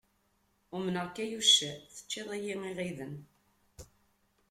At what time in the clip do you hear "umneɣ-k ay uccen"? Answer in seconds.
0.75-1.77